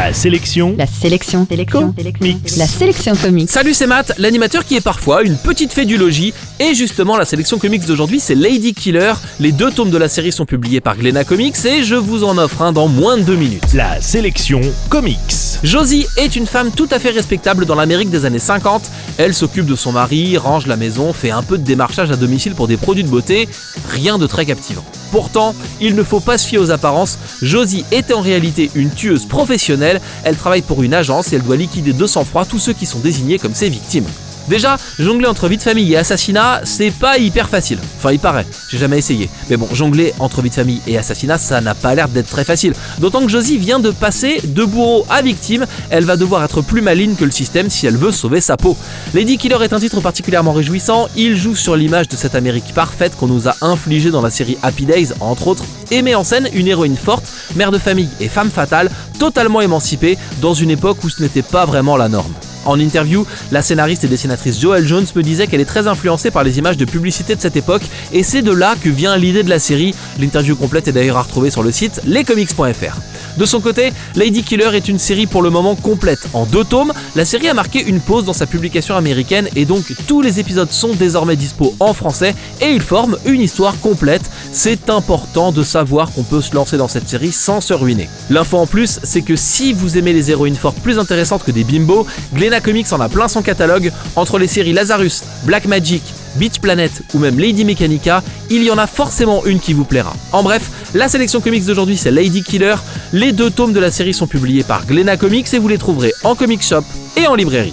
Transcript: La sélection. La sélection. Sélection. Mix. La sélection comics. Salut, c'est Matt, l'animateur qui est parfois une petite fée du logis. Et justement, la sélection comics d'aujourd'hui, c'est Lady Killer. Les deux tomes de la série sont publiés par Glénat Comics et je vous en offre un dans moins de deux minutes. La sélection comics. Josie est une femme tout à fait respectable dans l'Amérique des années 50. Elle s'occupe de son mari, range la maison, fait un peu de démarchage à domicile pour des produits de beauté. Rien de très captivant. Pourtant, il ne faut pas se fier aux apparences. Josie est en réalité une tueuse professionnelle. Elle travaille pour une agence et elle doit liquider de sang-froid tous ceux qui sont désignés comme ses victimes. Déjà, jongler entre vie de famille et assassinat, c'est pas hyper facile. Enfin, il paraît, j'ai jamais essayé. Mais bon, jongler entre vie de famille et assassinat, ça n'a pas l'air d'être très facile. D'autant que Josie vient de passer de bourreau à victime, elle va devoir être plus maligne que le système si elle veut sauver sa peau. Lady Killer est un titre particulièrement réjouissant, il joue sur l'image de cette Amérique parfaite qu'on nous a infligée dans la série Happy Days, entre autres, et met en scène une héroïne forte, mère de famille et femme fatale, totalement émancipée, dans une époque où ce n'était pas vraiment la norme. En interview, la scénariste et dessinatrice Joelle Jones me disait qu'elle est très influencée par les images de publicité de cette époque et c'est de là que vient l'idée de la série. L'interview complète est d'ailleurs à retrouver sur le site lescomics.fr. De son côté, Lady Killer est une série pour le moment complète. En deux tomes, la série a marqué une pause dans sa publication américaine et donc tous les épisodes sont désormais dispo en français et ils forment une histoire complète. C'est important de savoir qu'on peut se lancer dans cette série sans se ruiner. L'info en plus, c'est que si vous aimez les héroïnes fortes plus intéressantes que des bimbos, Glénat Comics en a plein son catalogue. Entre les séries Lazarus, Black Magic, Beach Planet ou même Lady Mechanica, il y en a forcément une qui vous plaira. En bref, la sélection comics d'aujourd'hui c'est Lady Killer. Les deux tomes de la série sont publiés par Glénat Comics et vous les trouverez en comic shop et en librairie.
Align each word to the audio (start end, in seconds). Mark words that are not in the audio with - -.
La 0.00 0.14
sélection. 0.14 0.74
La 0.78 0.86
sélection. 0.86 1.46
Sélection. 1.46 1.94
Mix. 2.22 2.56
La 2.56 2.66
sélection 2.66 3.14
comics. 3.14 3.50
Salut, 3.50 3.74
c'est 3.74 3.86
Matt, 3.86 4.14
l'animateur 4.16 4.64
qui 4.64 4.74
est 4.74 4.80
parfois 4.80 5.22
une 5.22 5.36
petite 5.36 5.74
fée 5.74 5.84
du 5.84 5.98
logis. 5.98 6.32
Et 6.58 6.74
justement, 6.74 7.18
la 7.18 7.26
sélection 7.26 7.58
comics 7.58 7.84
d'aujourd'hui, 7.84 8.18
c'est 8.18 8.34
Lady 8.34 8.72
Killer. 8.72 9.12
Les 9.40 9.52
deux 9.52 9.70
tomes 9.70 9.90
de 9.90 9.98
la 9.98 10.08
série 10.08 10.32
sont 10.32 10.46
publiés 10.46 10.80
par 10.80 10.96
Glénat 10.96 11.24
Comics 11.24 11.66
et 11.66 11.82
je 11.82 11.96
vous 11.96 12.24
en 12.24 12.38
offre 12.38 12.62
un 12.62 12.72
dans 12.72 12.88
moins 12.88 13.18
de 13.18 13.24
deux 13.24 13.36
minutes. 13.36 13.74
La 13.74 14.00
sélection 14.00 14.62
comics. 14.88 15.18
Josie 15.62 16.06
est 16.16 16.34
une 16.34 16.46
femme 16.46 16.70
tout 16.70 16.88
à 16.90 16.98
fait 16.98 17.10
respectable 17.10 17.66
dans 17.66 17.74
l'Amérique 17.74 18.08
des 18.08 18.24
années 18.24 18.38
50. 18.38 18.90
Elle 19.18 19.34
s'occupe 19.34 19.66
de 19.66 19.76
son 19.76 19.92
mari, 19.92 20.38
range 20.38 20.66
la 20.66 20.76
maison, 20.76 21.12
fait 21.12 21.30
un 21.30 21.42
peu 21.42 21.58
de 21.58 21.62
démarchage 21.62 22.10
à 22.10 22.16
domicile 22.16 22.54
pour 22.54 22.68
des 22.68 22.78
produits 22.78 23.04
de 23.04 23.10
beauté. 23.10 23.50
Rien 23.90 24.16
de 24.16 24.26
très 24.26 24.46
captivant. 24.46 24.84
Pourtant, 25.10 25.54
il 25.80 25.94
ne 25.94 26.02
faut 26.02 26.20
pas 26.20 26.38
se 26.38 26.46
fier 26.46 26.58
aux 26.58 26.70
apparences. 26.70 27.18
Josie 27.42 27.84
est 27.90 28.12
en 28.12 28.20
réalité 28.20 28.70
une 28.74 28.90
tueuse 28.90 29.26
professionnelle. 29.26 30.00
Elle 30.24 30.36
travaille 30.36 30.62
pour 30.62 30.82
une 30.82 30.94
agence 30.94 31.32
et 31.32 31.36
elle 31.36 31.42
doit 31.42 31.56
liquider 31.56 31.92
de 31.92 32.06
sang-froid 32.06 32.44
tous 32.44 32.58
ceux 32.58 32.72
qui 32.72 32.86
sont 32.86 33.00
désignés 33.00 33.38
comme 33.38 33.54
ses 33.54 33.68
victimes. 33.68 34.06
Déjà, 34.50 34.78
jongler 34.98 35.28
entre 35.28 35.46
vie 35.46 35.58
de 35.58 35.62
famille 35.62 35.92
et 35.92 35.96
assassinat, 35.96 36.62
c'est 36.64 36.90
pas 36.90 37.18
hyper 37.18 37.48
facile. 37.48 37.78
Enfin, 37.96 38.10
il 38.10 38.18
paraît, 38.18 38.44
j'ai 38.68 38.78
jamais 38.78 38.98
essayé. 38.98 39.30
Mais 39.48 39.56
bon, 39.56 39.68
jongler 39.72 40.12
entre 40.18 40.42
vie 40.42 40.50
de 40.50 40.54
famille 40.56 40.80
et 40.88 40.98
assassinat, 40.98 41.38
ça 41.38 41.60
n'a 41.60 41.76
pas 41.76 41.94
l'air 41.94 42.08
d'être 42.08 42.28
très 42.28 42.44
facile. 42.44 42.72
D'autant 42.98 43.22
que 43.22 43.28
Josie 43.28 43.58
vient 43.58 43.78
de 43.78 43.92
passer 43.92 44.40
de 44.42 44.64
bourreau 44.64 45.06
à 45.08 45.22
victime, 45.22 45.66
elle 45.88 46.04
va 46.04 46.16
devoir 46.16 46.42
être 46.42 46.62
plus 46.62 46.82
maligne 46.82 47.14
que 47.14 47.24
le 47.24 47.30
système 47.30 47.70
si 47.70 47.86
elle 47.86 47.96
veut 47.96 48.10
sauver 48.10 48.40
sa 48.40 48.56
peau. 48.56 48.76
Lady 49.14 49.38
Killer 49.38 49.58
est 49.62 49.72
un 49.72 49.78
titre 49.78 50.00
particulièrement 50.00 50.52
réjouissant, 50.52 51.06
il 51.14 51.36
joue 51.36 51.54
sur 51.54 51.76
l'image 51.76 52.08
de 52.08 52.16
cette 52.16 52.34
Amérique 52.34 52.74
parfaite 52.74 53.16
qu'on 53.16 53.28
nous 53.28 53.46
a 53.46 53.54
infligée 53.60 54.10
dans 54.10 54.20
la 54.20 54.30
série 54.30 54.58
Happy 54.64 54.84
Days, 54.84 55.10
entre 55.20 55.46
autres, 55.46 55.64
et 55.92 56.02
met 56.02 56.16
en 56.16 56.24
scène 56.24 56.48
une 56.54 56.66
héroïne 56.66 56.96
forte, 56.96 57.30
mère 57.54 57.70
de 57.70 57.78
famille 57.78 58.08
et 58.18 58.28
femme 58.28 58.50
fatale, 58.50 58.90
totalement 59.20 59.60
émancipée, 59.60 60.18
dans 60.40 60.54
une 60.54 60.72
époque 60.72 61.04
où 61.04 61.08
ce 61.08 61.22
n'était 61.22 61.42
pas 61.42 61.66
vraiment 61.66 61.96
la 61.96 62.08
norme. 62.08 62.32
En 62.70 62.78
interview, 62.78 63.26
la 63.50 63.62
scénariste 63.62 64.04
et 64.04 64.06
dessinatrice 64.06 64.60
Joelle 64.60 64.86
Jones 64.86 65.06
me 65.16 65.24
disait 65.24 65.48
qu'elle 65.48 65.60
est 65.60 65.64
très 65.64 65.88
influencée 65.88 66.30
par 66.30 66.44
les 66.44 66.58
images 66.58 66.76
de 66.76 66.84
publicité 66.84 67.34
de 67.34 67.40
cette 67.40 67.56
époque 67.56 67.82
et 68.12 68.22
c'est 68.22 68.42
de 68.42 68.52
là 68.52 68.76
que 68.80 68.88
vient 68.88 69.16
l'idée 69.16 69.42
de 69.42 69.50
la 69.50 69.58
série. 69.58 69.92
L'interview 70.20 70.54
complète 70.54 70.86
est 70.86 70.92
d'ailleurs 70.92 71.16
à 71.16 71.22
retrouver 71.22 71.50
sur 71.50 71.64
le 71.64 71.72
site 71.72 72.00
lescomics.fr. 72.04 73.00
De 73.36 73.44
son 73.44 73.60
côté, 73.60 73.92
Lady 74.14 74.44
Killer 74.44 74.70
est 74.74 74.86
une 74.86 75.00
série 75.00 75.26
pour 75.26 75.42
le 75.42 75.50
moment 75.50 75.74
complète. 75.74 76.28
En 76.32 76.46
deux 76.46 76.62
tomes, 76.62 76.92
la 77.16 77.24
série 77.24 77.48
a 77.48 77.54
marqué 77.54 77.82
une 77.82 78.00
pause 78.00 78.24
dans 78.24 78.32
sa 78.32 78.46
publication 78.46 78.94
américaine 78.94 79.48
et 79.56 79.64
donc 79.64 79.92
tous 80.06 80.20
les 80.20 80.38
épisodes 80.38 80.70
sont 80.70 80.94
désormais 80.94 81.34
dispo 81.34 81.74
en 81.80 81.92
français 81.92 82.36
et 82.60 82.70
ils 82.70 82.82
forment 82.82 83.16
une 83.24 83.40
histoire 83.40 83.80
complète. 83.80 84.30
C'est 84.52 84.90
important 84.90 85.52
de 85.52 85.62
savoir 85.62 86.10
qu'on 86.12 86.24
peut 86.24 86.40
se 86.40 86.54
lancer 86.54 86.76
dans 86.76 86.88
cette 86.88 87.08
série 87.08 87.30
sans 87.30 87.60
se 87.60 87.72
ruiner. 87.72 88.08
L'info 88.30 88.58
en 88.58 88.66
plus, 88.66 88.98
c'est 89.04 89.22
que 89.22 89.36
si 89.36 89.72
vous 89.72 89.96
aimez 89.96 90.12
les 90.12 90.30
héroïnes 90.30 90.56
fortes 90.56 90.78
plus 90.80 90.98
intéressantes 90.98 91.44
que 91.44 91.52
des 91.52 91.62
bimbos, 91.62 92.06
Glénat 92.34 92.60
Comics 92.60 92.92
en 92.92 93.00
a 93.00 93.08
plein 93.08 93.28
son 93.28 93.42
catalogue. 93.42 93.92
Entre 94.16 94.38
les 94.38 94.48
séries 94.48 94.72
Lazarus, 94.72 95.22
Black 95.44 95.66
Magic, 95.66 96.02
Beach 96.36 96.58
Planet 96.58 96.90
ou 97.14 97.18
même 97.18 97.38
Lady 97.38 97.64
Mechanica, 97.64 98.24
il 98.50 98.64
y 98.64 98.70
en 98.72 98.78
a 98.78 98.88
forcément 98.88 99.44
une 99.46 99.60
qui 99.60 99.72
vous 99.72 99.84
plaira. 99.84 100.14
En 100.32 100.42
bref, 100.42 100.70
la 100.94 101.08
sélection 101.08 101.40
comics 101.40 101.64
d'aujourd'hui 101.64 101.96
c'est 101.96 102.10
Lady 102.10 102.42
Killer. 102.42 102.74
Les 103.12 103.32
deux 103.32 103.50
tomes 103.50 103.72
de 103.72 103.80
la 103.80 103.92
série 103.92 104.14
sont 104.14 104.26
publiés 104.26 104.64
par 104.64 104.84
Glénat 104.84 105.16
Comics 105.16 105.52
et 105.54 105.58
vous 105.58 105.68
les 105.68 105.78
trouverez 105.78 106.12
en 106.24 106.34
comic 106.34 106.62
shop 106.62 106.82
et 107.16 107.26
en 107.26 107.36
librairie. 107.36 107.72